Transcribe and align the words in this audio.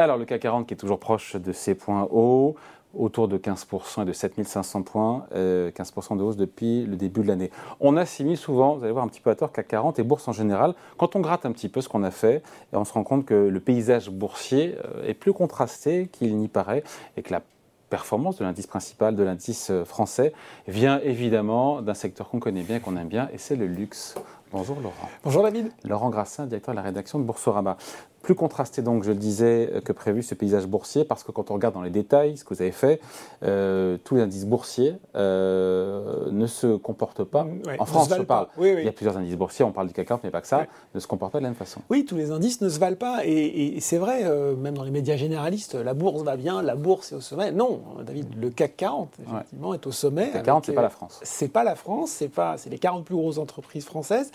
Alors 0.00 0.16
le 0.16 0.24
CAC 0.24 0.40
40 0.40 0.66
qui 0.66 0.72
est 0.72 0.78
toujours 0.78 0.98
proche 0.98 1.36
de 1.36 1.52
ses 1.52 1.74
points 1.74 2.08
hauts, 2.10 2.56
autour 2.98 3.28
de 3.28 3.36
15% 3.36 4.02
et 4.02 4.04
de 4.06 4.12
7500 4.14 4.82
points, 4.82 5.26
15% 5.30 5.34
euh, 5.34 6.16
de 6.16 6.22
hausse 6.22 6.38
depuis 6.38 6.86
le 6.86 6.96
début 6.96 7.20
de 7.20 7.28
l'année. 7.28 7.50
On 7.80 7.98
assimile 7.98 8.38
souvent, 8.38 8.76
vous 8.76 8.82
allez 8.82 8.92
voir 8.92 9.04
un 9.04 9.08
petit 9.08 9.20
peu 9.20 9.28
à 9.28 9.34
tort, 9.34 9.52
CAC 9.52 9.68
40 9.68 9.98
et 9.98 10.02
bourse 10.02 10.26
en 10.26 10.32
général. 10.32 10.74
Quand 10.96 11.16
on 11.16 11.20
gratte 11.20 11.44
un 11.44 11.52
petit 11.52 11.68
peu 11.68 11.82
ce 11.82 11.88
qu'on 11.90 12.02
a 12.02 12.10
fait, 12.10 12.42
on 12.72 12.84
se 12.84 12.94
rend 12.94 13.04
compte 13.04 13.26
que 13.26 13.34
le 13.34 13.60
paysage 13.60 14.08
boursier 14.08 14.74
euh, 14.86 15.06
est 15.06 15.14
plus 15.14 15.34
contrasté 15.34 16.08
qu'il 16.10 16.34
n'y 16.38 16.48
paraît 16.48 16.82
et 17.18 17.22
que 17.22 17.32
la 17.32 17.42
performance 17.90 18.38
de 18.38 18.44
l'indice 18.44 18.66
principal, 18.66 19.14
de 19.14 19.22
l'indice 19.22 19.68
euh, 19.70 19.84
français, 19.84 20.32
vient 20.66 20.98
évidemment 21.00 21.82
d'un 21.82 21.94
secteur 21.94 22.30
qu'on 22.30 22.40
connaît 22.40 22.62
bien, 22.62 22.80
qu'on 22.80 22.96
aime 22.96 23.08
bien, 23.08 23.28
et 23.34 23.38
c'est 23.38 23.56
le 23.56 23.66
luxe. 23.66 24.14
Bonjour 24.52 24.80
Laurent. 24.80 25.08
Bonjour 25.22 25.44
David. 25.44 25.70
Laurent 25.84 26.10
Grassin, 26.10 26.46
directeur 26.46 26.74
de 26.74 26.76
la 26.76 26.82
rédaction 26.82 27.20
de 27.20 27.24
Boursorama. 27.24 27.76
Plus 28.22 28.34
contrasté 28.34 28.82
donc, 28.82 29.02
je 29.02 29.10
le 29.10 29.16
disais, 29.16 29.70
euh, 29.72 29.80
que 29.80 29.92
prévu 29.92 30.22
ce 30.22 30.34
paysage 30.34 30.66
boursier, 30.66 31.04
parce 31.04 31.24
que 31.24 31.32
quand 31.32 31.50
on 31.50 31.54
regarde 31.54 31.74
dans 31.74 31.82
les 31.82 31.90
détails 31.90 32.36
ce 32.36 32.44
que 32.44 32.52
vous 32.54 32.60
avez 32.60 32.70
fait, 32.70 33.00
euh, 33.42 33.96
tous 34.04 34.16
les 34.16 34.22
indices 34.22 34.44
boursiers 34.44 34.96
euh, 35.16 36.30
ne 36.30 36.46
se 36.46 36.76
comportent 36.76 37.24
pas. 37.24 37.46
en 37.78 37.84
France, 37.86 38.10
je 38.14 38.22
parle. 38.22 38.48
Il 38.60 38.84
y 38.84 38.88
a 38.88 38.92
plusieurs 38.92 39.16
indices 39.16 39.36
boursiers, 39.36 39.64
on 39.64 39.72
parle 39.72 39.88
du 39.88 39.94
CAC 39.94 40.06
40, 40.06 40.24
mais 40.24 40.30
pas 40.30 40.42
que 40.42 40.46
ça, 40.46 40.66
ne 40.94 41.00
se 41.00 41.06
comportent 41.06 41.32
pas 41.32 41.38
de 41.38 41.44
la 41.44 41.48
même 41.48 41.56
façon. 41.56 41.80
Oui, 41.88 42.04
tous 42.04 42.16
les 42.16 42.30
indices 42.30 42.60
ne 42.60 42.68
se 42.68 42.78
valent 42.78 42.96
pas. 42.96 43.24
Et, 43.24 43.78
c'est 43.80 43.98
vrai, 43.98 44.24
même 44.56 44.76
dans 44.76 44.84
les 44.84 44.90
médias 44.90 45.16
généralistes, 45.16 45.74
la 45.74 45.94
bourse 45.94 46.22
va 46.22 46.36
bien, 46.36 46.62
la 46.62 46.74
bourse 46.74 47.12
est 47.12 47.14
au 47.16 47.20
sommet. 47.20 47.52
Non, 47.52 47.80
David, 48.04 48.26
le 48.38 48.50
CAC 48.50 48.76
40, 48.76 49.08
effectivement, 49.26 49.72
est 49.72 49.86
au 49.86 49.92
sommet. 49.92 50.26
Le 50.26 50.32
CAC 50.32 50.44
40, 50.44 50.66
c'est 50.66 50.72
pas 50.72 50.82
la 50.82 50.90
France. 50.90 51.20
C'est 51.22 51.48
pas 51.48 51.64
la 51.64 51.74
France, 51.74 52.10
c'est 52.10 52.28
pas, 52.28 52.58
c'est 52.58 52.70
les 52.70 52.78
40 52.78 53.04
plus 53.04 53.16
grosses 53.16 53.38
entreprises 53.38 53.86
françaises. 53.86 54.30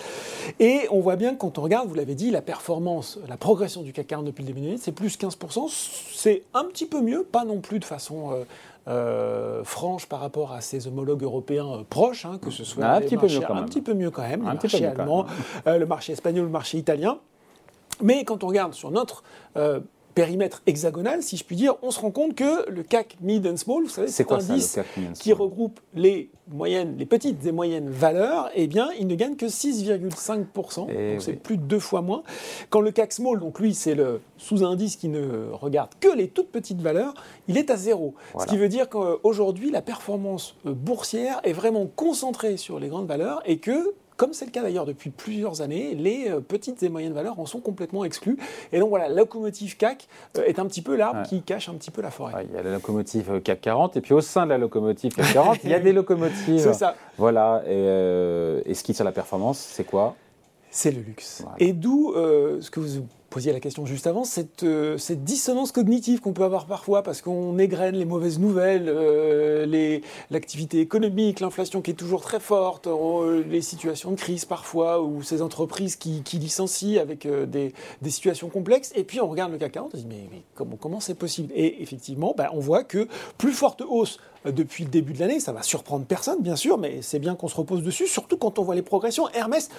Et 0.59 0.87
on 0.89 1.01
voit 1.01 1.15
bien 1.15 1.33
que 1.35 1.39
quand 1.39 1.59
on 1.59 1.61
regarde, 1.61 1.87
vous 1.87 1.95
l'avez 1.95 2.15
dit, 2.15 2.31
la 2.31 2.41
performance, 2.41 3.19
la 3.27 3.37
progression 3.37 3.74
du 3.83 3.93
CAC 3.93 4.07
40 4.07 4.25
depuis 4.25 4.43
le 4.43 4.47
début 4.47 4.61
de 4.61 4.65
l'année, 4.65 4.79
c'est 4.79 4.91
plus 4.91 5.17
15%. 5.17 5.69
C'est 6.13 6.43
un 6.53 6.65
petit 6.65 6.85
peu 6.85 7.01
mieux, 7.01 7.23
pas 7.23 7.45
non 7.45 7.59
plus 7.59 7.79
de 7.79 7.85
façon 7.85 8.31
euh, 8.31 8.43
euh, 8.87 9.63
franche 9.63 10.05
par 10.07 10.19
rapport 10.19 10.51
à 10.51 10.61
ses 10.61 10.87
homologues 10.87 11.23
européens 11.23 11.67
euh, 11.67 11.83
proches, 11.89 12.25
hein, 12.25 12.39
que 12.41 12.51
ce 12.51 12.63
soit 12.63 12.85
un, 12.85 13.01
petit, 13.01 13.17
peu 13.17 13.27
mieux 13.27 13.41
quand 13.41 13.55
même. 13.55 13.63
un 13.63 13.67
petit 13.67 13.81
peu 13.81 13.93
mieux 13.93 14.11
quand 14.11 14.21
même, 14.21 14.41
le 14.41 14.45
marché 14.45 14.85
allemand, 14.85 15.25
le 15.65 15.85
marché 15.85 16.13
espagnol, 16.13 16.45
le 16.45 16.51
marché 16.51 16.77
italien. 16.77 17.19
Mais 18.01 18.25
quand 18.25 18.43
on 18.43 18.47
regarde 18.47 18.73
sur 18.73 18.91
notre 18.91 19.23
périmètre 20.15 20.63
hexagonal, 20.65 21.21
si 21.21 21.37
je 21.37 21.43
puis 21.43 21.57
dire, 21.57 21.75
on 21.83 21.91
se 21.91 21.99
rend 21.99 22.11
compte 22.11 22.35
que 22.35 22.69
le 22.69 22.83
CAC 22.83 23.17
Mid 23.21 23.45
and 23.45 23.57
Small, 23.57 23.83
vous 23.83 23.89
savez, 23.89 24.07
c'est 24.07 24.31
un 24.31 24.37
indice 24.37 24.79
qui 25.13 25.33
regroupe 25.33 25.79
les 25.93 26.29
moyennes, 26.47 26.95
les 26.97 27.05
petites 27.05 27.45
et 27.45 27.51
moyennes 27.51 27.89
valeurs, 27.89 28.49
eh 28.55 28.67
bien, 28.67 28.89
il 28.97 29.07
ne 29.07 29.15
gagne 29.15 29.35
que 29.35 29.47
6,5%, 29.47 30.75
donc 30.87 31.21
c'est 31.21 31.33
plus 31.33 31.57
de 31.57 31.63
deux 31.63 31.79
fois 31.79 32.01
moins. 32.01 32.23
Quand 32.69 32.81
le 32.81 32.91
CAC 32.91 33.11
Small, 33.11 33.39
donc 33.39 33.59
lui, 33.59 33.73
c'est 33.73 33.95
le 33.95 34.21
sous-indice 34.37 34.95
qui 34.95 35.09
ne 35.09 35.49
regarde 35.51 35.91
que 35.99 36.07
les 36.07 36.29
toutes 36.29 36.49
petites 36.49 36.81
valeurs, 36.81 37.13
il 37.47 37.57
est 37.57 37.69
à 37.69 37.75
zéro. 37.75 38.15
Ce 38.39 38.45
qui 38.45 38.57
veut 38.57 38.69
dire 38.69 38.89
qu'aujourd'hui, 38.89 39.69
la 39.69 39.81
performance 39.81 40.55
boursière 40.63 41.41
est 41.43 41.53
vraiment 41.53 41.87
concentrée 41.93 42.57
sur 42.57 42.79
les 42.79 42.87
grandes 42.87 43.07
valeurs 43.07 43.41
et 43.45 43.57
que 43.57 43.93
comme 44.17 44.33
c'est 44.33 44.45
le 44.45 44.51
cas 44.51 44.61
d'ailleurs 44.61 44.85
depuis 44.85 45.09
plusieurs 45.09 45.61
années, 45.61 45.95
les 45.95 46.29
euh, 46.29 46.39
petites 46.39 46.81
et 46.83 46.89
moyennes 46.89 47.13
valeurs 47.13 47.39
en 47.39 47.45
sont 47.45 47.59
complètement 47.59 48.05
exclues. 48.05 48.37
Et 48.71 48.79
donc 48.79 48.89
voilà, 48.89 49.09
la 49.09 49.15
locomotive 49.15 49.77
CAC 49.77 50.07
euh, 50.37 50.43
est 50.45 50.59
un 50.59 50.65
petit 50.65 50.81
peu 50.81 50.95
l'arbre 50.95 51.23
qui 51.23 51.41
cache 51.41 51.69
un 51.69 51.73
petit 51.73 51.91
peu 51.91 52.01
la 52.01 52.11
forêt. 52.11 52.45
il 52.49 52.55
y 52.55 52.57
a 52.57 52.63
la 52.63 52.71
locomotive 52.71 53.31
euh, 53.31 53.39
CAC 53.39 53.61
40, 53.61 53.97
et 53.97 54.01
puis 54.01 54.13
au 54.13 54.21
sein 54.21 54.45
de 54.45 54.51
la 54.51 54.57
locomotive 54.57 55.13
CAC 55.13 55.33
40, 55.33 55.59
il 55.63 55.69
y 55.69 55.73
a 55.73 55.79
des 55.79 55.93
locomotives. 55.93 56.59
C'est 56.59 56.73
ça. 56.73 56.95
Voilà, 57.17 57.63
et, 57.67 58.73
ce 58.73 58.83
qui 58.83 58.93
tire 58.93 59.05
la 59.05 59.11
performance, 59.11 59.57
c'est 59.57 59.85
quoi? 59.85 60.15
C'est 60.69 60.91
le 60.91 61.01
luxe. 61.01 61.43
Et 61.59 61.71
d'où 61.71 62.13
ce 62.15 62.69
que 62.69 62.79
vous 62.79 63.05
posiez 63.29 63.51
la 63.51 63.59
question 63.59 63.85
juste 63.85 64.07
avant, 64.07 64.23
cette, 64.23 64.63
euh, 64.63 64.97
cette 64.97 65.23
dissonance 65.23 65.71
cognitive 65.71 66.21
qu'on 66.21 66.33
peut 66.33 66.43
avoir 66.43 66.65
parfois 66.65 67.03
parce 67.03 67.21
qu'on 67.21 67.57
égrène 67.57 67.95
les 67.95 68.05
mauvaises 68.05 68.39
nouvelles, 68.39 68.85
euh, 68.87 69.99
l'activité 70.31 70.79
économique, 70.79 71.39
l'inflation 71.39 71.81
qui 71.81 71.91
est 71.91 71.95
toujours 71.95 72.21
très 72.21 72.39
forte, 72.39 72.87
euh, 72.87 73.43
les 73.49 73.61
situations 73.61 74.11
de 74.11 74.15
crise 74.15 74.45
parfois, 74.45 75.01
ou 75.01 75.23
ces 75.23 75.41
entreprises 75.41 75.95
qui, 75.95 76.23
licencient 76.33 77.01
avec 77.01 77.27
des, 77.27 77.73
situations 78.09 78.49
complexes. 78.49 78.91
Et 78.95 79.03
puis 79.03 79.19
on 79.21 79.27
regarde 79.27 79.51
le 79.51 79.57
CAC 79.57 79.73
40, 79.73 79.91
on 79.93 79.97
se 79.97 80.03
dit 80.03 80.07
mais, 80.09 80.41
comment 80.53 80.75
comment 80.75 80.99
c'est 80.99 81.15
possible? 81.15 81.51
Et 81.55 81.81
effectivement, 81.81 82.33
bah, 82.37 82.49
on 82.53 82.59
voit 82.59 82.83
que 82.83 83.07
plus 83.37 83.51
forte 83.51 83.81
hausse 83.81 84.19
depuis 84.51 84.83
le 84.83 84.89
début 84.89 85.13
de 85.13 85.19
l'année. 85.19 85.39
Ça 85.39 85.51
va 85.51 85.63
surprendre 85.63 86.05
personne, 86.05 86.41
bien 86.41 86.55
sûr, 86.55 86.77
mais 86.77 87.01
c'est 87.01 87.19
bien 87.19 87.35
qu'on 87.35 87.47
se 87.47 87.55
repose 87.55 87.83
dessus, 87.83 88.07
surtout 88.07 88.37
quand 88.37 88.59
on 88.59 88.63
voit 88.63 88.75
les 88.75 88.81
progressions. 88.81 89.27
Hermès, 89.29 89.69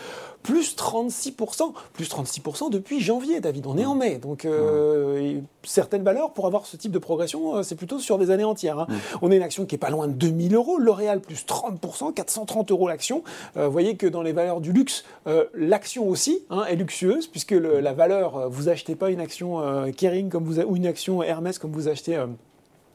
plus 0.42 0.76
36%, 0.76 1.72
plus 1.92 2.08
36% 2.08 2.70
depuis 2.70 3.00
janvier 3.00 3.35
David, 3.40 3.66
on 3.66 3.76
est 3.78 3.84
en 3.84 3.94
mai. 3.94 4.18
Donc 4.18 4.44
euh, 4.44 5.40
certaines 5.62 6.02
valeurs, 6.02 6.32
pour 6.32 6.46
avoir 6.46 6.66
ce 6.66 6.76
type 6.76 6.92
de 6.92 6.98
progression, 6.98 7.56
euh, 7.56 7.62
c'est 7.62 7.74
plutôt 7.74 7.98
sur 7.98 8.18
des 8.18 8.30
années 8.30 8.44
entières. 8.44 8.80
Hein. 8.80 8.86
On 9.22 9.30
est 9.30 9.36
une 9.36 9.42
action 9.42 9.66
qui 9.66 9.74
est 9.74 9.78
pas 9.78 9.90
loin 9.90 10.08
de 10.08 10.12
2000 10.12 10.54
euros. 10.54 10.78
L'Oréal 10.78 11.20
plus 11.20 11.44
30%, 11.46 12.12
430 12.12 12.70
euros 12.70 12.88
l'action. 12.88 13.22
Euh, 13.56 13.66
vous 13.66 13.72
voyez 13.72 13.96
que 13.96 14.06
dans 14.06 14.22
les 14.22 14.32
valeurs 14.32 14.60
du 14.60 14.72
luxe, 14.72 15.04
l'action 15.54 16.08
aussi 16.08 16.40
hein, 16.50 16.64
est 16.68 16.76
luxueuse, 16.76 17.26
puisque 17.26 17.52
la 17.52 17.92
valeur, 17.92 18.48
vous 18.48 18.68
achetez 18.68 18.94
pas 18.94 19.10
une 19.10 19.20
action 19.20 19.60
Kering 19.96 20.28
comme 20.28 20.44
vous, 20.44 20.60
ou 20.60 20.76
une 20.76 20.86
action 20.86 21.22
Hermès 21.22 21.58
comme 21.58 21.72
vous 21.72 21.88
achetez 21.88 22.16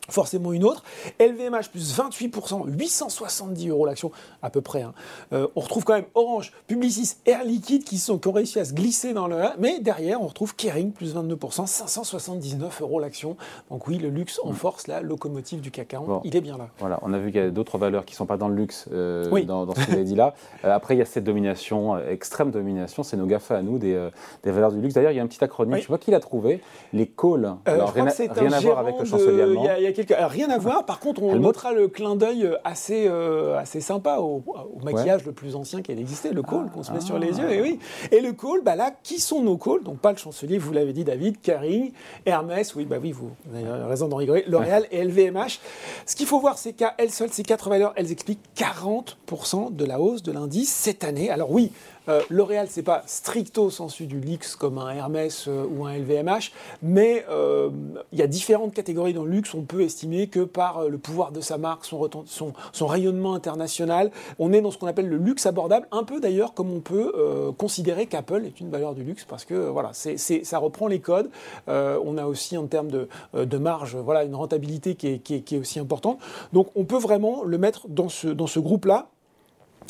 forcément 0.09 0.53
une 0.53 0.63
autre. 0.63 0.84
LVMH 1.19 1.69
plus 1.72 1.97
28%, 1.97 2.67
870 2.67 3.69
euros 3.69 3.85
l'action 3.85 4.12
à 4.41 4.50
peu 4.50 4.62
près. 4.62 4.81
Hein. 4.81 4.94
Euh, 5.34 5.47
on 5.56 5.62
retrouve 5.62 5.84
quand 5.84 5.94
même 5.94 6.06
Orange, 6.16 6.51
Publicis, 6.67 7.16
Air 7.25 7.44
Liquide 7.44 7.84
qui, 7.84 7.97
sont, 7.97 8.17
qui 8.17 8.28
ont 8.28 8.31
réussi 8.31 8.59
à 8.59 8.66
se 8.66 8.73
glisser 8.73 9.13
dans 9.13 9.28
le... 9.28 9.38
Mais 9.59 9.79
derrière, 9.79 10.22
on 10.22 10.28
retrouve 10.28 10.56
Kering 10.56 10.91
plus 10.91 11.16
22%, 11.16 11.66
579 11.67 12.81
euros 12.81 13.00
l'action. 13.00 13.38
Donc 13.69 13.88
oui, 13.88 13.97
le 13.97 14.09
luxe 14.09 14.40
en 14.44 14.51
mm. 14.51 14.56
force, 14.56 14.88
la 14.88 15.01
locomotive 15.01 15.61
du 15.61 15.72
CAC 15.72 15.90
40, 15.90 16.22
il 16.25 16.35
est 16.35 16.41
bien 16.41 16.57
là. 16.57 16.69
Voilà, 16.79 17.00
on 17.01 17.13
a 17.13 17.17
vu 17.17 17.31
qu'il 17.31 17.41
y 17.41 17.44
a 17.44 17.50
d'autres 17.50 17.78
valeurs 17.78 18.06
qui 18.06 18.13
ne 18.13 18.17
sont 18.17 18.25
pas 18.25 18.38
dans 18.38 18.47
le 18.47 18.56
luxe, 18.56 18.88
euh, 18.91 19.29
dans, 19.44 19.73
ce 19.73 19.81
que 19.81 19.91
vous 19.91 19.94
avez 19.94 20.03
dit 20.03 20.16
là. 20.16 20.34
Euh, 20.66 20.72
après, 20.72 20.95
il 20.95 21.00
y 21.00 21.01
a 21.01 21.06
cette 21.06 21.23
domination, 21.23 21.97
extrême 21.97 22.51
domination, 22.51 23.03
c'est 23.03 23.17
nos 23.17 23.25
GAFA 23.25 23.57
à 23.57 23.61
nous, 23.61 23.78
des, 23.78 24.09
des 24.44 24.51
valeurs 24.51 24.72
du 24.72 24.81
luxe. 24.81 24.94
D'ailleurs, 24.94 25.11
il 25.11 25.17
y 25.17 25.19
a 25.19 25.23
un 25.23 25.28
petit 25.28 25.44
acronyme, 25.44 25.78
je 25.78 25.88
vois 25.88 25.97
qui 25.97 26.11
l'a 26.11 26.19
trouvé, 26.19 26.61
les 26.94 27.07
calls. 27.07 27.56
Alors, 27.66 27.91
rien, 27.91 28.07
à 28.07 28.59
voir 28.59 28.79
avec 28.79 28.97
le 29.00 29.06
chancelier 29.06 29.41
allemand. 29.41 29.66
Euh, 30.00 30.28
rien 30.28 30.50
à 30.50 30.57
voir. 30.57 30.85
Par 30.85 31.00
contre, 31.00 31.24
on 31.24 31.35
notera 31.35 31.74
le 31.74 31.88
clin 31.88 32.16
d'œil 32.16 32.50
assez, 32.63 33.06
euh, 33.07 33.57
assez 33.57 33.81
sympa 33.81 34.18
au, 34.18 34.44
maquillage 34.84 35.25
le 35.25 35.31
plus 35.31 35.56
ancien 35.56 35.81
qui 35.81 35.91
a 35.91 35.96
existé, 35.96 36.31
le 36.31 36.41
col 36.41 36.69
qu'on 36.72 36.84
se 36.84 36.91
met 36.91 37.02
sur 37.02 37.19
les 37.19 37.40
yeux. 37.40 37.52
Et 37.52 37.62
oui. 37.62 37.79
Et 38.12 38.22
le 38.22 38.34
col, 38.34 38.62
bah 38.63 38.75
là, 38.75 38.91
qui 39.03 39.19
sont 39.19 39.41
nos 39.41 39.57
calls? 39.57 39.84
Donc 39.84 40.00
pas 40.00 40.12
le 40.12 40.18
chancelier, 40.18 40.57
vous 40.57 40.72
l'avez 40.72 40.94
dit, 40.94 41.03
David, 41.03 41.41
Kering, 41.41 41.91
Hermès, 42.25 42.75
oui, 42.75 42.85
bah 42.85 42.97
oui, 43.02 43.12
vous 43.12 43.29
avez 43.53 43.85
raison 43.85 44.07
d'en 44.07 44.18
rigoler, 44.18 44.44
L'Oréal 44.47 44.85
et 44.91 45.03
LVMH. 45.03 45.59
Ce 46.06 46.16
qu'il 46.16 46.25
faut 46.25 46.40
voir, 46.40 46.58
c'est 46.58 46.73
qu'elles 46.73 47.12
seules, 47.12 47.31
ces 47.31 47.44
quatre 47.44 47.69
valeurs, 47.69 47.94
elles 47.96 48.12
expliquent 48.12 48.44
40% 48.56 49.75
de 49.75 49.85
la 49.85 50.00
hausse 50.00 50.23
de 50.23 50.31
l'indice 50.31 50.72
cette 50.73 51.03
année. 51.03 51.29
Alors 51.29 51.52
oui, 51.52 51.72
euh, 52.09 52.22
L'Oréal, 52.29 52.67
c'est 52.69 52.84
pas 52.84 53.03
stricto 53.06 53.69
sensu 53.69 54.06
du 54.06 54.19
luxe 54.19 54.56
comme 54.56 54.78
un 54.78 54.89
Hermès 54.91 55.45
euh, 55.47 55.66
ou 55.66 55.85
un 55.85 55.97
LVMH, 55.97 56.51
mais 56.81 57.25
euh, 57.29 57.69
il 58.12 58.19
y 58.19 58.22
a 58.22 58.28
différentes 58.28 58.73
catégories 58.73 59.13
dans 59.13 59.23
le 59.23 59.31
luxe. 59.31 59.53
On 59.53 59.63
peut 59.63 59.81
estimer 59.81 60.28
que 60.28 60.41
par 60.41 60.88
le 60.88 60.97
pouvoir 60.97 61.31
de 61.31 61.41
sa 61.41 61.57
marque, 61.57 61.85
son, 61.85 62.88
rayonnement 62.88 63.34
international, 63.34 64.11
on 64.40 64.51
est 64.53 64.61
dans 64.61 64.72
ce 64.72 64.78
qu'on 64.78 64.88
appelle 64.88 65.07
le 65.07 65.17
luxe 65.17 65.45
abordable, 65.45 65.88
un 65.91 66.03
peu 66.03 66.19
d'ailleurs 66.19 66.53
comme 66.53 66.72
on 66.72 66.79
peut 66.79 67.53
considérer 67.57 68.06
qu'Apple 68.07 68.45
est 68.45 68.59
une 68.59 68.69
valeur 68.69 68.94
du 68.94 69.03
luxe, 69.03 69.25
parce 69.25 69.45
que 69.45 69.53
voilà, 69.53 69.91
ça 69.94 70.57
reprend 70.57 70.88
les 70.88 71.00
codes. 71.00 71.29
on 71.67 72.17
a 72.17 72.25
aussi 72.25 72.57
en 72.57 72.67
termes 72.67 72.90
de, 72.90 73.57
marge, 73.57 73.95
voilà, 73.95 74.23
une 74.23 74.35
rentabilité 74.35 74.95
qui 74.95 75.07
est, 75.07 75.57
aussi 75.57 75.79
importante. 75.79 76.19
Donc 76.53 76.67
on 76.75 76.84
peut 76.84 76.97
vraiment 76.97 77.44
le 77.44 77.57
mettre 77.57 77.88
dans 77.88 78.09
ce 78.09 78.59
groupe-là. 78.59 79.07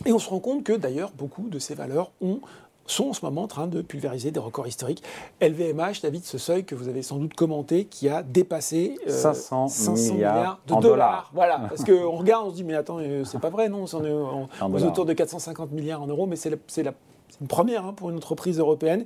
Et 0.06 0.14
on 0.14 0.20
se 0.20 0.30
rend 0.30 0.40
compte 0.40 0.64
que 0.64 0.74
d'ailleurs, 0.74 1.12
beaucoup 1.18 1.50
de 1.50 1.60
ces 1.60 1.76
valeurs 1.76 2.12
ont 2.22 2.40
sont 2.88 3.10
en 3.10 3.14
ce 3.14 3.24
moment 3.24 3.44
en 3.44 3.48
train 3.48 3.68
de 3.68 3.82
pulvériser 3.82 4.32
des 4.32 4.40
records 4.40 4.68
historiques. 4.68 5.04
LVMH, 5.42 6.02
David, 6.04 6.24
ce 6.26 6.38
seuil 6.38 6.66
que 6.66 6.76
vous 6.76 6.88
avez 6.88 7.02
sans 7.02 7.18
doute 7.18 7.34
commenté, 7.34 7.86
qui 7.86 8.10
a 8.10 8.24
dépassé 8.24 8.98
500, 9.08 9.68
euh, 9.88 10.14
milliards, 10.14 10.60
de 10.68 10.76
dollars. 10.76 11.32
Voilà, 11.34 11.60
parce 11.70 11.84
qu'on 11.84 12.12
regarde, 12.12 12.48
on 12.48 12.50
se 12.50 12.56
dit, 12.56 12.64
mais 12.64 12.76
attends, 12.76 12.98
euh, 13.00 13.24
c'est 13.24 13.40
pas 13.40 13.50
vrai, 13.50 13.70
non, 13.70 13.86
on 13.94 14.78
est, 14.78 14.84
autour 14.84 15.06
de 15.06 15.14
450 15.14 15.72
milliards 15.72 16.02
en 16.02 16.08
euros, 16.08 16.26
mais 16.26 16.36
c'est 16.36 16.50
la, 16.50 16.94
une 17.42 17.48
première 17.48 17.86
hein, 17.86 17.94
pour 17.94 18.10
une 18.10 18.18
entreprise 18.18 18.60
européenne. 18.60 19.04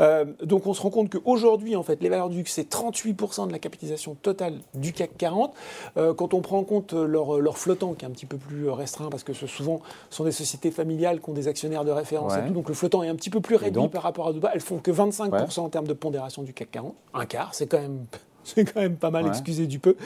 Euh, 0.00 0.24
donc 0.42 0.66
on 0.66 0.74
se 0.74 0.82
rend 0.82 0.90
compte 0.90 1.10
qu'aujourd'hui, 1.10 1.76
en 1.76 1.82
fait, 1.82 2.02
les 2.02 2.08
valeurs 2.08 2.28
du 2.28 2.38
luxe, 2.38 2.52
c'est 2.52 2.70
38% 2.70 3.46
de 3.46 3.52
la 3.52 3.58
capitalisation 3.58 4.14
totale 4.14 4.54
du 4.74 4.92
CAC 4.92 5.16
40. 5.16 5.54
Euh, 5.96 6.12
quand 6.12 6.34
on 6.34 6.40
prend 6.40 6.58
en 6.58 6.64
compte 6.64 6.92
leur, 6.92 7.38
leur, 7.38 7.56
flottant, 7.56 7.94
qui 7.94 8.04
est 8.04 8.08
un 8.08 8.10
petit 8.10 8.26
peu 8.26 8.36
plus 8.36 8.68
restreint, 8.68 9.08
parce 9.08 9.22
que 9.22 9.32
ce, 9.32 9.46
souvent 9.46 9.80
sont 10.10 10.24
des 10.24 10.32
sociétés 10.32 10.70
familiales 10.70 11.20
qui 11.20 11.30
ont 11.30 11.34
des 11.34 11.48
actionnaires 11.48 11.84
de 11.84 11.92
référence 11.92 12.34
et 12.36 12.46
tout, 12.46 12.52
donc 12.52 12.68
le 12.68 12.74
flottant 12.74 13.02
est 13.02 13.08
un 13.08 13.14
petit 13.14 13.30
peu 13.30 13.40
plus 13.40 13.56
réduit 13.56 13.88
par 13.88 14.02
rapport 14.02 14.28
à 14.28 14.32
Dubaï. 14.32 14.50
Elles 14.54 14.60
font 14.60 14.78
que 14.78 14.90
25% 14.90 15.60
en 15.60 15.68
termes 15.68 15.86
de 15.86 15.92
pondération 15.92 16.42
du 16.42 16.52
CAC 16.52 16.72
40. 16.72 16.94
Un 17.14 17.26
quart, 17.26 17.54
c'est 17.54 17.66
quand 17.66 17.80
même 17.80 18.04
c'est 18.44 18.64
quand 18.64 18.80
même 18.80 18.96
pas 18.96 19.10
mal, 19.10 19.26
excusez 19.26 19.66
du 19.66 19.78
peu. 19.78 19.96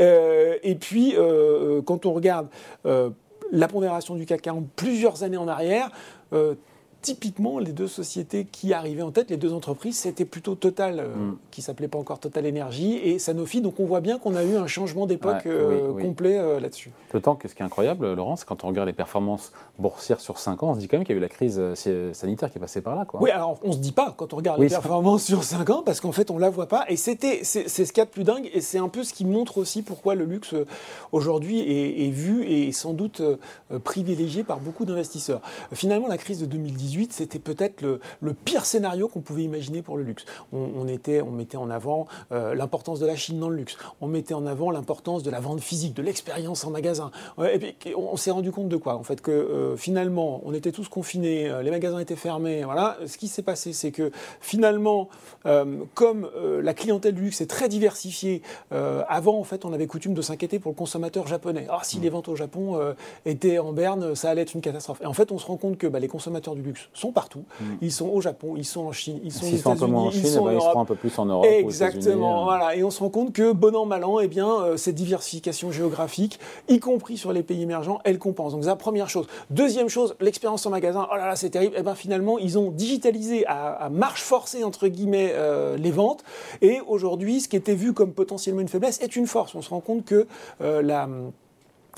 Euh, 0.00 0.56
et 0.62 0.74
puis, 0.74 1.14
quand 1.84 2.06
on 2.06 2.12
regarde 2.12 2.48
la 3.52 3.68
pondération 3.68 4.14
du 4.14 4.26
CAC 4.26 4.42
40 4.42 4.66
plusieurs 4.74 5.22
années 5.22 5.36
en 5.36 5.48
arrière, 5.48 5.90
typiquement, 7.06 7.60
les 7.60 7.70
deux 7.70 7.86
sociétés 7.86 8.48
qui 8.50 8.72
arrivaient 8.72 9.02
en 9.02 9.12
tête, 9.12 9.30
les 9.30 9.36
deux 9.36 9.52
entreprises, 9.52 9.96
c'était 9.96 10.24
plutôt 10.24 10.56
Total, 10.56 10.98
euh, 10.98 11.14
mm. 11.14 11.38
qui 11.52 11.62
s'appelait 11.62 11.86
pas 11.86 11.98
encore 11.98 12.18
Total 12.18 12.44
Energy, 12.44 12.96
et 12.96 13.20
Sanofi. 13.20 13.60
Donc 13.60 13.78
on 13.78 13.84
voit 13.84 14.00
bien 14.00 14.18
qu'on 14.18 14.34
a 14.34 14.42
eu 14.42 14.56
un 14.56 14.66
changement 14.66 15.06
d'époque 15.06 15.46
euh, 15.46 15.92
complet 16.02 16.36
euh, 16.36 16.58
là-dessus. 16.58 16.90
D'autant 17.12 17.36
que 17.36 17.46
ce 17.46 17.54
qui 17.54 17.62
est 17.62 17.64
incroyable, 17.64 18.12
Laurent, 18.14 18.34
c'est 18.34 18.44
quand 18.44 18.64
on 18.64 18.68
regarde 18.68 18.88
les 18.88 18.92
performances 18.92 19.52
boursières 19.78 20.18
sur 20.18 20.40
5 20.40 20.64
ans, 20.64 20.70
on 20.70 20.74
se 20.74 20.80
dit 20.80 20.88
quand 20.88 20.96
même 20.96 21.06
qu'il 21.06 21.14
y 21.14 21.16
a 21.16 21.20
eu 21.20 21.22
la 21.22 21.28
crise 21.28 21.62
sanitaire 22.12 22.50
qui 22.50 22.58
est 22.58 22.60
passée 22.60 22.80
par 22.80 22.96
là. 22.96 23.04
Quoi. 23.04 23.22
Oui, 23.22 23.30
alors 23.30 23.56
on 23.62 23.70
se 23.70 23.78
dit 23.78 23.92
pas 23.92 24.12
quand 24.16 24.32
on 24.32 24.36
regarde 24.36 24.60
les 24.60 24.68
performances 24.68 25.22
sur 25.22 25.44
5 25.44 25.70
ans, 25.70 25.82
parce 25.84 26.00
qu'en 26.00 26.12
fait 26.12 26.32
on 26.32 26.38
la 26.38 26.50
voit 26.50 26.66
pas. 26.66 26.84
Et 26.88 26.96
c'était, 26.96 27.44
c'est 27.44 27.68
ce 27.68 27.92
qu'il 27.92 28.00
y 28.00 28.02
a 28.02 28.06
de 28.06 28.10
plus 28.10 28.24
dingue, 28.24 28.50
et 28.52 28.60
c'est 28.60 28.78
un 28.78 28.88
peu 28.88 29.04
ce 29.04 29.12
qui 29.12 29.24
montre 29.24 29.58
aussi 29.58 29.82
pourquoi 29.82 30.16
le 30.16 30.24
luxe 30.24 30.54
aujourd'hui 31.12 31.60
est, 31.60 32.06
est, 32.06 32.10
vu 32.10 32.44
et 32.44 32.72
sans 32.72 32.92
doute 32.92 33.22
privilégié 33.84 34.42
par 34.42 34.58
beaucoup 34.58 34.84
d'investisseurs. 34.84 35.40
Finalement, 35.72 36.08
la 36.08 36.18
crise 36.18 36.40
de 36.40 36.46
2018, 36.46 36.95
c'était 37.12 37.38
peut-être 37.38 37.82
le, 37.82 38.00
pire 38.44 38.64
scénario 38.64 39.08
qu'on 39.08 39.20
pouvait 39.20 39.42
imaginer 39.42 39.82
pour 39.82 39.96
le 39.96 40.02
luxe. 40.02 40.24
On, 40.52 40.86
était, 40.88 41.20
on 41.20 41.30
mettait 41.30 41.56
en 41.56 41.70
avant 41.70 42.06
euh, 42.32 42.54
l'importance 42.54 43.00
de 43.00 43.06
la 43.06 43.16
Chine 43.16 43.38
dans 43.40 43.48
le 43.48 43.56
luxe. 43.56 43.76
On 44.00 44.06
mettait 44.06 44.34
en 44.34 44.46
avant 44.46 44.70
l'importance 44.70 45.22
de 45.22 45.30
la 45.30 45.40
vente 45.40 45.60
physique, 45.60 45.94
de 45.94 46.02
l'expérience 46.02 46.64
en 46.64 46.70
magasin. 46.70 47.10
et 47.52 47.58
puis, 47.58 47.94
on, 47.96 48.16
s'est 48.16 48.30
rendu 48.30 48.52
compte 48.52 48.68
de 48.68 48.76
quoi 48.76 48.96
En 48.96 49.02
fait, 49.02 49.20
que 49.20 49.30
euh, 49.30 49.76
finalement, 49.76 50.42
on 50.44 50.54
était 50.54 50.72
tous 50.72 50.88
confinés, 50.88 51.48
euh, 51.48 51.62
les 51.62 51.70
magasins 51.70 51.98
étaient 51.98 52.16
fermés. 52.16 52.64
Voilà. 52.64 52.96
Ce 53.06 53.16
qui 53.16 53.28
s'est 53.28 53.42
passé, 53.42 53.72
c'est 53.72 53.90
que 53.90 54.10
finalement, 54.40 55.08
comme 55.94 56.28
la 56.60 56.74
clientèle 56.74 57.14
du 57.14 57.22
luxe 57.22 57.40
est 57.40 57.46
très 57.46 57.68
diversifiée, 57.68 58.42
avant, 58.70 59.38
en 59.38 59.44
fait, 59.44 59.64
on 59.64 59.72
avait 59.72 59.86
coutume 59.86 60.14
de 60.14 60.22
s'inquiéter 60.22 60.58
pour 60.58 60.72
le 60.72 60.76
consommateur 60.76 61.26
japonais. 61.26 61.66
Ah, 61.70 61.80
si 61.82 61.98
mmh. 61.98 62.02
les 62.02 62.10
ventes 62.10 62.28
au 62.28 62.36
Japon 62.36 62.78
étaient 63.24 63.58
en 63.58 63.72
berne, 63.72 64.14
ça 64.14 64.30
allait 64.30 64.42
être 64.42 64.54
une 64.54 64.60
catastrophe. 64.60 65.00
Et 65.02 65.06
en 65.06 65.12
fait, 65.12 65.32
on 65.32 65.38
se 65.38 65.46
rend 65.46 65.56
compte 65.56 65.78
que 65.78 65.86
bah, 65.86 66.00
les 66.00 66.08
consommateurs 66.08 66.54
du 66.54 66.62
luxe 66.62 66.75
sont 66.92 67.12
partout. 67.12 67.44
Mm. 67.60 67.64
Ils 67.82 67.92
sont 67.92 68.08
au 68.08 68.20
Japon, 68.20 68.54
ils 68.56 68.64
sont 68.64 68.86
en 68.86 68.92
Chine, 68.92 69.20
ils 69.24 69.32
sont 69.32 69.46
aux 69.46 69.48
États-Unis, 69.48 70.10
ils 70.12 70.26
sont 70.26 70.40
en 70.40 70.46
Europe. 70.46 70.60
Ils 70.60 70.60
seront 70.60 70.80
un 70.80 70.84
peu 70.84 70.94
plus 70.94 71.18
en 71.18 71.26
Europe. 71.26 71.46
Exactement. 71.46 72.44
Voilà. 72.44 72.76
Et 72.76 72.84
on 72.84 72.90
se 72.90 73.00
rend 73.00 73.10
compte 73.10 73.32
que 73.32 73.52
bon 73.52 73.74
an 73.76 73.86
mal 73.86 74.04
an, 74.04 74.20
eh 74.20 74.28
bien, 74.28 74.48
euh, 74.48 74.76
cette 74.76 74.94
diversification 74.94 75.72
géographique, 75.72 76.38
y 76.68 76.78
compris 76.80 77.16
sur 77.16 77.32
les 77.32 77.42
pays 77.42 77.62
émergents, 77.62 78.00
elle 78.04 78.18
compense. 78.18 78.52
Donc 78.52 78.64
ça, 78.64 78.76
première 78.76 79.08
chose. 79.08 79.26
Deuxième 79.50 79.88
chose, 79.88 80.14
l'expérience 80.20 80.64
en 80.66 80.70
magasin. 80.70 81.06
Oh 81.10 81.16
là 81.16 81.26
là, 81.26 81.36
c'est 81.36 81.50
terrible. 81.50 81.74
Et 81.74 81.80
eh 81.80 81.82
ben 81.82 81.94
finalement, 81.94 82.38
ils 82.38 82.58
ont 82.58 82.70
digitalisé 82.70 83.44
à, 83.46 83.88
marche 83.90 84.22
forcée 84.22 84.64
entre 84.64 84.88
guillemets 84.88 85.32
euh, 85.34 85.76
les 85.76 85.90
ventes. 85.90 86.24
Et 86.62 86.80
aujourd'hui, 86.86 87.40
ce 87.40 87.48
qui 87.48 87.56
était 87.56 87.74
vu 87.74 87.92
comme 87.92 88.12
potentiellement 88.12 88.60
une 88.60 88.68
faiblesse 88.68 89.00
est 89.00 89.16
une 89.16 89.26
force. 89.26 89.54
On 89.54 89.62
se 89.62 89.70
rend 89.70 89.80
compte 89.80 90.04
que 90.04 90.26
euh, 90.60 90.82
la 90.82 91.08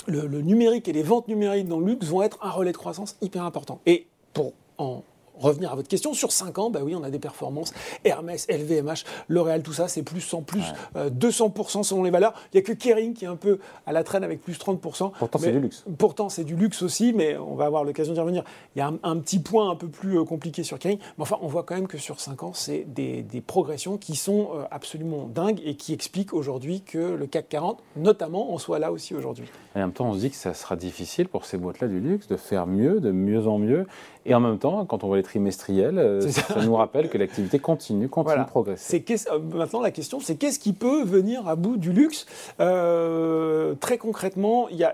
le, 0.07 0.27
le, 0.27 0.41
numérique 0.41 0.87
et 0.87 0.93
les 0.93 1.03
ventes 1.03 1.27
numériques 1.27 1.67
dans 1.67 1.79
le 1.79 1.85
luxe 1.85 2.07
vont 2.07 2.21
être 2.21 2.39
un 2.41 2.49
relais 2.49 2.71
de 2.71 2.77
croissance 2.77 3.17
hyper 3.21 3.43
important. 3.43 3.79
Et 3.85 4.07
pour 4.33 4.53
en 4.79 5.03
revenir 5.39 5.71
à 5.71 5.75
votre 5.75 5.87
question, 5.87 6.13
sur 6.13 6.31
5 6.31 6.57
ans, 6.59 6.69
bah 6.69 6.81
oui, 6.83 6.95
on 6.95 7.03
a 7.03 7.09
des 7.09 7.19
performances. 7.19 7.73
Hermès, 8.03 8.47
LVMH, 8.49 9.05
L'Oréal, 9.27 9.63
tout 9.63 9.73
ça, 9.73 9.87
c'est 9.87 10.03
plus 10.03 10.21
100, 10.21 10.41
plus 10.43 10.63
200% 10.95 11.79
euh, 11.79 11.83
selon 11.83 12.03
les 12.03 12.11
valeurs. 12.11 12.33
Il 12.53 12.57
n'y 12.57 12.59
a 12.59 12.63
que 12.63 12.73
Kering 12.73 13.13
qui 13.13 13.25
est 13.25 13.29
un 13.29 13.35
peu 13.35 13.59
à 13.85 13.93
la 13.93 14.03
traîne 14.03 14.23
avec 14.23 14.41
plus 14.41 14.59
30%. 14.59 15.11
Pourtant, 15.17 15.39
c'est 15.39 15.51
du 15.51 15.59
luxe. 15.59 15.85
Pourtant, 15.97 16.29
c'est 16.29 16.43
du 16.43 16.55
luxe 16.55 16.81
aussi, 16.81 17.13
mais 17.13 17.37
on 17.37 17.55
va 17.55 17.65
avoir 17.65 17.83
l'occasion 17.83 18.13
d'y 18.13 18.19
revenir. 18.19 18.43
Il 18.75 18.79
y 18.79 18.81
a 18.81 18.91
un, 19.03 19.17
petit 19.17 19.39
point 19.39 19.69
un 19.69 19.75
peu 19.75 19.87
plus 19.87 20.19
euh, 20.19 20.23
compliqué 20.23 20.63
sur 20.63 20.77
Kering. 20.77 20.99
Mais 20.99 21.21
enfin, 21.21 21.37
on 21.41 21.47
voit 21.47 21.63
quand 21.63 21.75
même 21.75 21.87
que 21.87 21.97
sur 21.97 22.19
5 22.19 22.43
ans, 22.43 22.53
c'est 22.53 22.85
des, 22.85 23.25
progressions 23.47 23.97
qui 23.97 24.15
sont 24.15 24.49
euh, 24.53 24.63
absolument 24.69 25.25
dingues 25.25 25.61
et 25.63 25.75
qui 25.75 25.93
expliquent 25.93 26.33
aujourd'hui 26.33 26.81
que 26.81 26.97
le 26.97 27.25
CAC 27.25 27.47
40, 27.49 27.81
notamment, 27.95 28.53
en 28.53 28.57
soit 28.57 28.77
là 28.77 28.91
aussi 28.91 29.15
aujourd'hui. 29.15 29.45
Et 29.75 29.79
en 29.79 29.81
même 29.81 29.93
temps, 29.93 30.09
on 30.09 30.13
se 30.13 30.19
dit 30.19 30.29
que 30.29 30.35
ça 30.35 30.53
sera 30.53 30.75
difficile 30.75 31.29
pour 31.29 31.45
ces 31.45 31.57
boîtes-là 31.57 31.87
du 31.87 31.99
luxe 31.99 32.27
de 32.27 32.35
faire 32.35 32.67
mieux, 32.67 32.99
de 32.99 33.11
mieux 33.11 33.47
en 33.47 33.57
mieux. 33.57 33.87
Et 34.29 34.35
en 34.35 34.39
même 34.39 34.59
temps, 34.59 34.85
quand 34.85 35.03
on 35.03 35.07
voit 35.07 35.17
les 35.17 35.23
trimestriels, 35.23 35.97
euh, 35.97 36.21
ça. 36.29 36.63
nous 36.63 36.75
rappelle 36.75 37.09
que 37.09 37.17
l'activité 37.17 37.57
continue, 37.57 38.07
continue 38.07 38.43
de 38.43 38.47
progresser. 38.47 39.03
Euh, 39.09 39.39
maintenant, 39.39 39.81
la 39.81 39.89
question, 39.89 40.19
c'est 40.19 40.35
qu'est-ce 40.35 40.59
qui 40.59 40.73
peut 40.73 41.03
venir 41.03 41.47
à 41.47 41.55
bout 41.55 41.77
du 41.77 41.91
luxe 41.91 42.27
euh, 42.59 43.73
Très 43.79 43.97
concrètement, 43.97 44.69
il 44.69 44.77
y, 44.77 44.85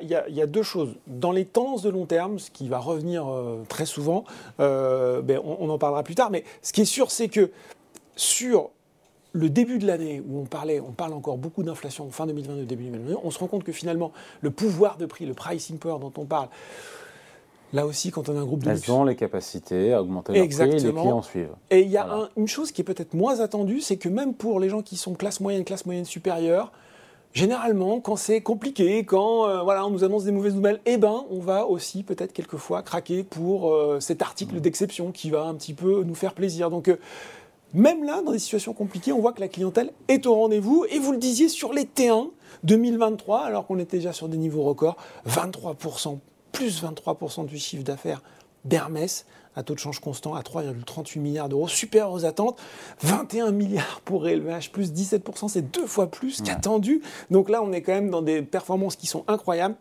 a 0.41 0.47
deux 0.47 0.63
choses. 0.63 0.95
Dans 1.07 1.33
les 1.33 1.43
tendances 1.43 1.81
de 1.81 1.89
long 1.89 2.05
terme, 2.05 2.39
ce 2.39 2.49
qui 2.49 2.69
va 2.69 2.79
revenir 2.79 3.27
très 3.67 3.85
souvent, 3.85 4.23
ben, 4.57 5.39
on, 5.43 5.69
en 5.69 5.77
parlera 5.77 6.03
plus 6.03 6.15
tard, 6.15 6.29
mais 6.31 6.45
ce 6.61 6.71
qui 6.71 6.81
est 6.81 6.85
sûr, 6.85 7.11
c'est 7.11 7.27
que 7.27 7.51
sur 8.15 8.69
le 9.33 9.49
début 9.49 9.79
de 9.79 9.85
l'année 9.85 10.23
où 10.25 10.39
on 10.39 10.45
parlait, 10.45 10.79
on 10.79 10.93
parle 10.93 11.11
encore 11.11 11.37
beaucoup 11.37 11.61
d'inflation, 11.61 12.09
fin 12.09 12.25
2022, 12.25 12.63
début 12.63 12.85
2022, 12.85 13.17
on 13.21 13.31
se 13.31 13.39
rend 13.39 13.47
compte 13.47 13.65
que 13.65 13.73
finalement, 13.73 14.13
le 14.39 14.49
pouvoir 14.49 14.97
de 14.97 15.05
prix, 15.05 15.25
le 15.25 15.33
pricing 15.33 15.77
power 15.77 15.99
dont 15.99 16.13
on 16.17 16.23
parle, 16.23 16.47
Là 17.73 17.85
aussi, 17.85 18.11
quand 18.11 18.29
on 18.29 18.37
a 18.37 18.39
un 18.39 18.45
groupe 18.45 18.63
de 18.63 18.69
Elles 18.69 18.91
ont 18.91 19.03
les 19.03 19.15
capacités 19.15 19.93
à 19.93 20.01
augmenter 20.01 20.33
leur 20.33 20.47
prix 20.47 20.61
et 20.61 20.79
les 20.79 20.93
clients 20.93 21.21
suivent. 21.21 21.55
Et 21.69 21.81
il 21.81 21.89
y 21.89 21.97
a 21.97 22.29
une 22.37 22.47
chose 22.47 22.71
qui 22.71 22.81
est 22.81 22.85
peut-être 22.85 23.13
moins 23.13 23.39
attendue, 23.39 23.81
c'est 23.81 23.97
que 23.97 24.09
même 24.09 24.33
pour 24.33 24.59
les 24.59 24.69
gens 24.69 24.81
qui 24.81 24.95
sont 24.95 25.13
classe 25.13 25.39
moyenne, 25.39 25.65
classe 25.65 25.85
moyenne 25.85 26.05
supérieure, 26.05 26.71
généralement, 27.33 27.99
quand 27.99 28.15
c'est 28.15 28.41
compliqué, 28.41 29.03
quand 29.03 29.47
euh, 29.47 29.61
voilà, 29.61 29.85
on 29.85 29.89
nous 29.89 30.03
annonce 30.03 30.23
des 30.23 30.31
mauvaises 30.31 30.55
nouvelles, 30.55 30.79
eh 30.85 30.97
ben, 30.97 31.25
on 31.29 31.39
va 31.39 31.67
aussi 31.67 32.03
peut-être 32.03 32.33
quelquefois 32.33 32.81
craquer 32.81 33.23
pour 33.23 33.73
euh, 33.73 33.99
cet 33.99 34.21
article 34.21 34.55
mm. 34.55 34.59
d'exception 34.61 35.11
qui 35.11 35.29
va 35.29 35.43
un 35.43 35.55
petit 35.55 35.73
peu 35.73 36.03
nous 36.03 36.15
faire 36.15 36.33
plaisir. 36.33 36.69
Donc, 36.69 36.87
euh, 36.87 36.97
même 37.73 38.05
là, 38.05 38.21
dans 38.21 38.31
des 38.31 38.39
situations 38.39 38.73
compliquées, 38.73 39.11
on 39.11 39.19
voit 39.19 39.33
que 39.33 39.41
la 39.41 39.49
clientèle 39.49 39.91
est 40.07 40.25
au 40.27 40.35
rendez-vous. 40.35 40.85
Et 40.89 40.97
vous 40.97 41.11
le 41.11 41.17
disiez 41.17 41.49
sur 41.49 41.73
les 41.73 41.83
T1 41.83 42.29
2023, 42.63 43.41
alors 43.41 43.67
qu'on 43.67 43.79
était 43.79 43.97
déjà 43.97 44.13
sur 44.13 44.29
des 44.29 44.37
niveaux 44.37 44.63
records, 44.63 44.95
23% 45.27 46.19
plus 46.55 46.81
23% 46.81 47.45
du 47.45 47.59
chiffre 47.59 47.83
d'affaires 47.83 48.21
d'Hermès 48.63 49.25
à 49.55 49.63
taux 49.63 49.73
de 49.73 49.79
change 49.79 49.99
constant 49.99 50.35
à 50.35 50.41
3,38 50.41 51.19
milliards 51.19 51.49
d'euros, 51.49 51.67
super 51.67 52.11
aux 52.11 52.25
attentes. 52.25 52.59
21 53.01 53.51
milliards 53.51 54.01
pour 54.03 54.25
LVMH, 54.25 54.69
plus 54.71 54.91
17%, 54.91 55.47
c'est 55.47 55.61
deux 55.61 55.87
fois 55.87 56.07
plus 56.07 56.41
qu'attendu. 56.41 57.01
Donc 57.31 57.49
là, 57.49 57.61
on 57.61 57.71
est 57.71 57.81
quand 57.81 57.93
même 57.93 58.09
dans 58.09 58.21
des 58.21 58.41
performances 58.41 58.95
qui 58.95 59.07
sont 59.07 59.23
incroyables. 59.27 59.75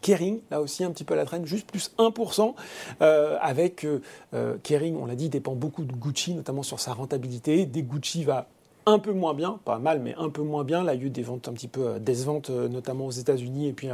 Kering, 0.00 0.40
là 0.50 0.60
aussi 0.60 0.84
un 0.84 0.92
petit 0.92 1.02
peu 1.02 1.14
à 1.14 1.16
la 1.16 1.24
traîne, 1.24 1.44
juste 1.44 1.66
plus 1.66 1.90
1%, 1.98 2.54
euh, 3.02 3.36
avec 3.40 3.84
euh, 3.84 4.00
euh, 4.32 4.56
Kering, 4.62 4.96
on 4.96 5.06
l'a 5.06 5.16
dit, 5.16 5.28
dépend 5.28 5.54
beaucoup 5.54 5.84
de 5.84 5.92
Gucci, 5.92 6.34
notamment 6.34 6.62
sur 6.62 6.78
sa 6.78 6.92
rentabilité. 6.92 7.66
Des 7.66 7.82
Gucci 7.82 8.22
va 8.22 8.46
un 8.88 8.98
peu 8.98 9.12
moins 9.12 9.34
bien, 9.34 9.60
pas 9.64 9.78
mal, 9.78 10.00
mais 10.00 10.14
un 10.16 10.30
peu 10.30 10.42
moins 10.42 10.64
bien. 10.64 10.82
Là, 10.82 10.94
il 10.94 11.00
y 11.00 11.04
a 11.04 11.06
eu 11.06 11.10
des 11.10 11.22
ventes 11.22 11.48
un 11.48 11.52
petit 11.52 11.68
peu 11.68 11.86
euh, 11.86 11.98
décevantes, 11.98 12.50
euh, 12.50 12.68
notamment 12.68 13.06
aux 13.06 13.10
États-Unis, 13.10 13.68
et 13.68 13.72
puis 13.72 13.88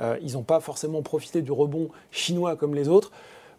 euh, 0.00 0.16
ils 0.22 0.32
n'ont 0.32 0.42
pas 0.42 0.60
forcément 0.60 1.02
profité 1.02 1.42
du 1.42 1.52
rebond 1.52 1.88
chinois 2.10 2.56
comme 2.56 2.74
les 2.74 2.88
autres. 2.88 3.12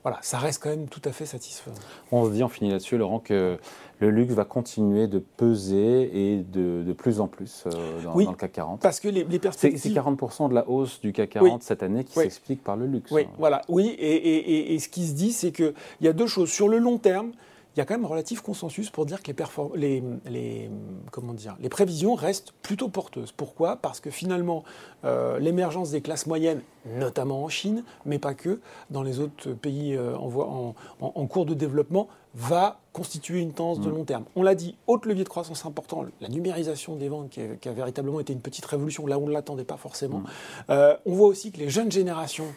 Voilà, 0.04 0.18
ça 0.22 0.40
reste 0.40 0.64
quand 0.64 0.70
même 0.70 0.88
tout 0.88 1.02
à 1.06 1.12
fait 1.12 1.28
satisfaisant. 1.28 1.77
On 2.12 2.25
se 2.25 2.32
dit, 2.32 2.44
on 2.44 2.50
finit 2.50 2.72
là-dessus, 2.72 2.98
Laurent, 2.98 3.20
que 3.20 3.60
le 4.00 4.10
luxe 4.10 4.34
va 4.34 4.46
continuer 4.46 5.08
de 5.08 5.20
peser 5.20 6.34
et 6.34 6.38
de, 6.42 6.92
plus 6.94 7.20
en 7.20 7.27
plus 7.27 7.65
dans, 8.04 8.18
le 8.18 8.34
CAC 8.34 8.51
40. 8.51 8.82
Parce 8.82 9.00
que 9.00 9.08
les, 9.08 9.24
perspectives. 9.38 9.80
C'est 9.80 9.89
40% 9.89 10.50
de 10.50 10.56
la 10.56 10.68
hausse 10.68 11.00
du 11.01 11.13
CAC 11.13 11.30
40 11.30 11.62
cette 11.62 11.84
année 11.84 12.04
qui 12.04 12.13
s'explique 12.13 12.63
par 12.63 12.77
le 12.77 12.88
luxe. 12.88 13.12
Oui, 13.12 13.27
voilà. 13.38 13.62
Oui, 13.70 13.89
et, 14.00 14.74
et 14.74 14.80
ce 14.80 14.89
qui 14.89 15.06
se 15.06 15.13
dit, 15.13 15.32
c'est 15.32 15.51
qu'il 15.51 15.74
y 16.01 16.08
a 16.08 16.13
deux 16.13 16.25
choses. 16.25 16.50
Sur 16.50 16.68
le 16.68 16.80
long 16.80 16.98
terme, 16.98 17.32
il 17.75 17.80
y 17.80 17.82
a 17.82 17.86
quand 17.86 17.94
même 17.94 18.06
relatif 18.06 18.42
consensus 18.42 18.90
pour 18.90 19.06
dire 19.06 19.24
que 19.24 19.32
les, 19.75 20.04
les, 20.25 20.70
comment 21.10 21.34
dire, 21.34 21.56
les 21.62 21.70
prévisions 21.70 22.16
restent 22.16 22.51
plutôt 22.62 22.90
porteuses. 22.90 23.32
Pourquoi? 23.32 23.78
Parce 23.78 24.01
que 24.01 24.10
finalement, 24.10 24.66
euh, 25.06 25.40
l'émergence 25.40 25.92
des 25.92 26.01
classes 26.01 26.25
moyennes, 26.25 26.62
notamment 26.98 27.44
en 27.44 27.50
Chine, 27.50 27.86
mais 28.06 28.20
pas 28.20 28.34
que, 28.34 28.60
dans 28.90 29.04
les 29.04 29.20
autres 29.22 29.54
pays 29.54 29.96
euh, 29.96 30.18
en, 30.18 30.75
en, 31.00 31.28
cours 31.28 31.46
de 31.46 31.54
développement, 31.54 32.10
va 32.36 32.80
constituer 32.92 33.40
une 33.40 33.54
tendance 33.54 33.80
de 33.80 33.90
mm. 33.90 33.96
long 33.96 34.04
terme. 34.04 34.24
On 34.36 34.44
l'a 34.44 34.56
dit, 34.56 34.75
autre 34.88 35.08
levier 35.08 35.24
de 35.24 35.30
croissance 35.30 35.66
important, 35.66 36.06
la 36.20 36.28
numérisation 36.28 36.98
des 36.98 37.08
ventes 37.08 37.30
qui 37.30 37.70
a, 37.70 37.72
véritablement 37.72 38.20
été 38.20 38.34
une 38.34 38.42
petite 38.42 38.66
révolution, 38.66 39.08
là 39.08 39.18
où 39.18 39.24
on 39.24 39.28
ne 39.28 39.34
l'attendait 39.34 39.63
pas 39.63 39.78
forcément. 39.78 40.20
Mm. 40.20 40.28
Euh, 40.72 40.98
on 41.06 41.13
voit 41.13 41.28
aussi 41.28 41.54
que 41.54 41.58
les 41.58 41.70
jeunes 41.70 41.92
générations 41.92 42.48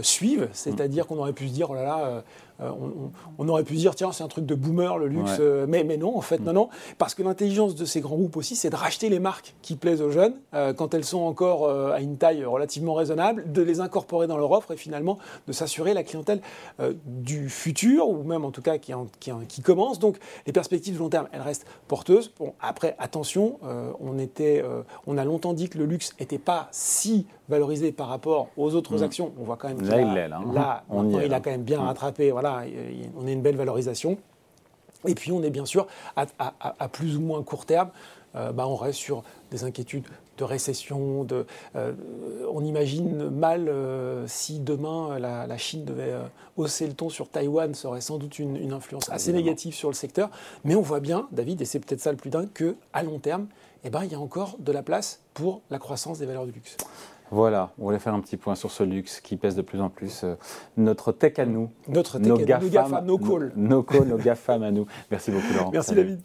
suivent, 0.00 0.48
c'est-à-dire 0.54 1.06
qu'on 1.06 1.18
aurait 1.18 1.34
pu 1.34 1.46
se 1.46 1.52
dire, 1.52 1.70
oh 1.70 1.74
là 1.74 1.82
là, 1.82 2.24
euh, 2.60 2.70
on, 3.38 3.48
aurait 3.48 3.64
pu 3.64 3.74
dire, 3.74 3.94
tiens, 3.94 4.12
c'est 4.12 4.22
un 4.22 4.28
truc 4.28 4.46
de 4.46 4.54
boomer, 4.54 4.96
le 4.98 5.08
luxe, 5.08 5.38
euh, 5.40 5.66
mais, 5.68 5.82
mais 5.82 5.96
non, 5.96 6.16
en 6.16 6.20
fait, 6.20 6.38
mm. 6.38 6.44
non, 6.44 6.52
non. 6.52 6.68
Parce 6.98 7.14
que 7.14 7.22
l'intelligence 7.22 7.74
de 7.74 7.84
ces 7.84 8.00
grands 8.00 8.16
groupes 8.16 8.36
aussi, 8.36 8.54
c'est 8.54 8.70
de 8.70 8.76
racheter 8.76 9.08
les 9.08 9.18
marques 9.18 9.54
qui 9.62 9.74
plaisent 9.74 10.02
aux 10.02 10.10
jeunes, 10.10 10.34
euh, 10.54 10.72
quand 10.72 10.94
elles 10.94 11.04
sont 11.04 11.22
encore 11.22 11.68
à 11.68 12.00
une 12.00 12.16
taille 12.16 12.44
relativement 12.44 12.94
raisonnable, 12.94 13.50
de 13.50 13.62
les 13.62 13.80
incorporer 13.80 14.26
dans 14.26 14.36
leur 14.36 14.50
offre 14.52 14.72
et 14.72 14.76
finalement 14.76 15.18
de 15.46 15.52
s'assurer 15.52 15.94
la 15.94 16.02
clientèle 16.02 16.40
du 17.06 17.48
futur, 17.48 18.08
ou 18.08 18.22
même 18.22 18.44
en 18.44 18.50
tout 18.50 18.62
cas 18.62 18.78
qui, 18.78 18.92
qui, 19.48 19.62
commence. 19.62 19.98
Donc 19.98 20.18
les 20.46 20.52
perspectives 20.52 20.94
de 20.94 20.98
long 20.98 21.08
terme, 21.08 21.28
elles 21.32 21.40
restent 21.40 21.66
porteuses. 21.88 22.32
Bon, 22.38 22.54
après, 22.60 22.94
attention, 22.98 23.58
on, 24.00 24.18
était, 24.18 24.64
on 25.06 25.18
a 25.18 25.24
longtemps 25.24 25.54
dit 25.54 25.68
que 25.68 25.78
le 25.78 25.86
luxe 25.86 26.12
n'était 26.18 26.38
pas 26.38 26.68
si 26.70 27.26
valorisé 27.48 27.92
par 27.92 28.08
rapport 28.08 28.48
aux 28.56 28.74
autres 28.74 28.98
mm. 28.98 29.02
actions. 29.02 29.32
On 29.38 29.44
voit 29.44 29.56
quand 29.56 29.68
même 29.68 29.82
là, 29.82 30.00
il, 30.00 30.14
là, 30.14 30.40
là 30.52 30.84
on 30.88 31.20
il 31.20 31.32
a 31.32 31.40
quand 31.40 31.50
même 31.50 31.62
bien 31.62 31.80
mm. 31.80 31.86
rattrapé. 31.86 32.30
Voilà, 32.30 32.43
on 32.44 33.26
a 33.26 33.30
une 33.30 33.42
belle 33.42 33.56
valorisation. 33.56 34.18
Et 35.06 35.14
puis 35.14 35.32
on 35.32 35.42
est 35.42 35.50
bien 35.50 35.66
sûr 35.66 35.86
à, 36.16 36.88
plus 36.88 37.16
ou 37.16 37.20
moins 37.20 37.42
court 37.42 37.66
terme, 37.66 37.90
euh, 38.36 38.52
bah, 38.52 38.66
on 38.66 38.74
reste 38.74 38.98
sur 38.98 39.22
des 39.50 39.64
inquiétudes 39.64 40.06
de 40.38 40.44
récession. 40.44 41.24
De, 41.24 41.46
on 41.74 42.64
imagine 42.64 43.28
mal 43.28 43.70
si 44.26 44.58
demain 44.58 45.18
la, 45.18 45.58
Chine 45.58 45.84
devait 45.84 46.14
hausser 46.56 46.86
le 46.86 46.94
ton 46.94 47.08
sur 47.08 47.28
Taïwan, 47.28 47.74
ça 47.74 47.88
aurait 47.88 48.00
sans 48.00 48.18
doute 48.18 48.38
une, 48.38 48.72
influence 48.72 49.08
assez 49.10 49.32
négative 49.32 49.74
sur 49.74 49.90
le 49.90 49.94
secteur. 49.94 50.30
Mais 50.64 50.74
on 50.74 50.80
voit 50.80 51.00
bien, 51.00 51.28
David, 51.30 51.60
et 51.62 51.64
c'est 51.64 51.78
peut-être 51.78 52.00
ça 52.00 52.10
le 52.10 52.16
plus 52.16 52.30
dingue, 52.30 52.48
qu'à 52.52 53.02
long 53.02 53.18
terme, 53.18 53.46
eh 53.84 53.90
ben, 53.90 54.02
il 54.02 54.10
y 54.10 54.14
a 54.14 54.20
encore 54.20 54.56
de 54.58 54.72
la 54.72 54.82
place 54.82 55.20
pour 55.34 55.60
la 55.70 55.78
croissance 55.78 56.18
des 56.18 56.26
valeurs 56.26 56.46
du 56.46 56.52
luxe. 56.52 56.76
Voilà, 57.34 57.72
on 57.80 57.86
voulait 57.86 57.98
faire 57.98 58.14
un 58.14 58.20
petit 58.20 58.36
point 58.36 58.54
sur 58.54 58.70
ce 58.70 58.84
luxe 58.84 59.20
qui 59.20 59.36
pèse 59.36 59.56
de 59.56 59.62
plus 59.62 59.80
en 59.80 59.88
plus. 59.88 60.22
Euh, 60.22 60.36
notre 60.76 61.10
tech 61.10 61.40
à 61.40 61.44
nous. 61.44 61.68
Notre 61.88 62.20
tech 62.20 62.28
nos 62.28 62.36
à 62.36 62.38
nous, 62.38 62.64
nos 62.64 62.70
GAFAM, 62.70 63.04
nos 63.04 63.18
calls. 63.18 63.52
Nos 63.56 63.82
calls, 63.82 64.06
nos 64.06 64.18
GAFAM 64.18 64.62
à 64.62 64.70
nous. 64.70 64.86
Merci 65.10 65.32
beaucoup 65.32 65.52
Laurent. 65.52 65.70
Merci 65.72 65.96
David. 65.96 66.20